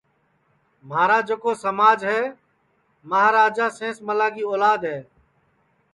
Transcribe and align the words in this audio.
مہارا 0.87 1.19
جکو 1.27 1.51
سماج 1.65 1.99
ہے 2.11 2.21
مہاراجا 3.09 3.67
سینس 3.77 3.97
ملا 4.07 4.27
کی 4.35 4.43
اولاد 4.51 4.79
ہے 4.91 4.99